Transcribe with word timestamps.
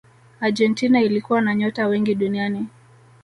argentina 0.39 1.01
ilikuwa 1.01 1.41
na 1.41 1.55
nyota 1.55 1.87
wengi 1.87 2.15
duniani 2.15 2.67